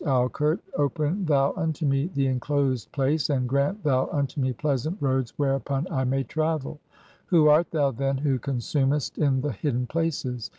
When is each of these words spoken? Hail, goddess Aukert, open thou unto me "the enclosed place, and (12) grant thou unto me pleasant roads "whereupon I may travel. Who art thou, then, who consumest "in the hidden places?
Hail, 0.03 0.29
goddess 0.29 0.57
Aukert, 0.57 0.59
open 0.79 1.25
thou 1.25 1.53
unto 1.55 1.85
me 1.85 2.09
"the 2.15 2.25
enclosed 2.25 2.91
place, 2.91 3.29
and 3.29 3.47
(12) 3.47 3.47
grant 3.47 3.83
thou 3.83 4.07
unto 4.11 4.41
me 4.41 4.51
pleasant 4.51 4.97
roads 4.99 5.31
"whereupon 5.37 5.85
I 5.91 6.05
may 6.05 6.23
travel. 6.23 6.79
Who 7.27 7.49
art 7.49 7.69
thou, 7.69 7.91
then, 7.91 8.17
who 8.17 8.39
consumest 8.39 9.19
"in 9.19 9.41
the 9.41 9.51
hidden 9.51 9.85
places? 9.85 10.49